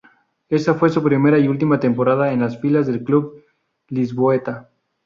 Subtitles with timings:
[0.49, 3.43] Esa fue su primera y última temporada en las filas del club
[3.89, 4.71] lisboeta.